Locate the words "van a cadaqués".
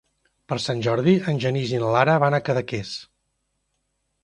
2.25-2.97